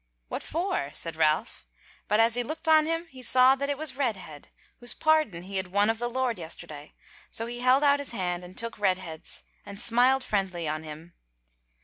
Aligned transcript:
"What 0.29 0.41
for?" 0.41 0.89
said 0.93 1.15
Ralph, 1.15 1.67
but 2.07 2.19
as 2.19 2.33
he 2.33 2.41
looked 2.41 2.67
on 2.67 2.87
him 2.87 3.05
he 3.11 3.21
saw 3.21 3.53
that 3.53 3.69
it 3.69 3.77
was 3.77 3.95
Redhead, 3.95 4.47
whose 4.79 4.95
pardon 4.95 5.43
he 5.43 5.57
had 5.57 5.67
won 5.67 5.91
of 5.91 5.99
the 5.99 6.07
Lord 6.09 6.39
yesterday; 6.39 6.93
so 7.29 7.45
he 7.45 7.59
held 7.59 7.83
out 7.83 7.99
his 7.99 8.09
hand, 8.09 8.43
and 8.43 8.57
took 8.57 8.79
Redhead's, 8.79 9.43
and 9.63 9.79
smiled 9.79 10.23
friendly 10.23 10.67
on 10.67 10.81
him. 10.81 11.13